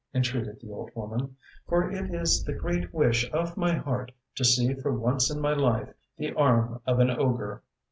[0.01, 1.37] ŌĆØ entreated the old woman;
[1.69, 5.53] ŌĆ£for it is the great wish of my heart to see for once in my
[5.53, 7.61] life the arm of an ogre!